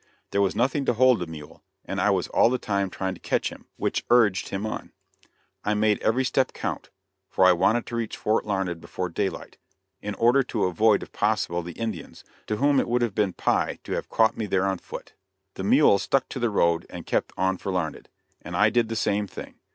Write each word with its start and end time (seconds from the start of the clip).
There 0.31 0.41
was 0.41 0.55
nothing 0.55 0.83
to 0.85 0.95
hold 0.95 1.19
the 1.19 1.27
mule, 1.27 1.61
and 1.85 2.01
I 2.01 2.09
was 2.09 2.27
all 2.29 2.49
the 2.49 2.57
time 2.57 2.89
trying 2.89 3.13
to 3.13 3.19
catch 3.19 3.51
him 3.51 3.67
which 3.77 4.03
urged 4.09 4.49
him 4.49 4.65
on. 4.65 4.93
I 5.63 5.75
made 5.75 6.01
every 6.01 6.23
step 6.25 6.53
count, 6.53 6.89
for 7.29 7.45
I 7.45 7.51
wanted 7.51 7.85
to 7.85 7.95
reach 7.95 8.17
Fort 8.17 8.43
Larned 8.43 8.81
before 8.81 9.09
daylight, 9.09 9.59
in 10.01 10.15
order 10.15 10.41
to 10.41 10.63
avoid 10.63 11.03
if 11.03 11.11
possible 11.11 11.61
the 11.61 11.73
Indians, 11.73 12.23
to 12.47 12.55
whom 12.57 12.79
it 12.79 12.87
would 12.87 13.03
have 13.03 13.13
been 13.13 13.33
"pie" 13.33 13.77
to 13.83 13.91
have 13.91 14.09
caught 14.09 14.35
me 14.35 14.47
there 14.47 14.65
on 14.65 14.79
foot. 14.79 15.13
The 15.53 15.63
mule 15.63 15.99
stuck 15.99 16.27
to 16.29 16.39
the 16.39 16.49
road 16.49 16.87
and 16.89 17.05
kept 17.05 17.31
on 17.37 17.57
for 17.57 17.71
Larned, 17.71 18.09
and 18.41 18.57
I 18.57 18.71
did 18.71 18.89
the 18.89 18.95
same 18.95 19.27
thing. 19.27 19.59